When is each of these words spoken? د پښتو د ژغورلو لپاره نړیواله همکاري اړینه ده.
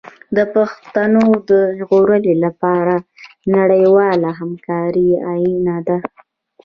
د 0.35 0.39
پښتو 0.53 1.19
د 1.49 1.51
ژغورلو 1.77 2.33
لپاره 2.45 2.95
نړیواله 3.57 4.29
همکاري 4.39 5.09
اړینه 5.31 5.75
ده. 5.87 5.97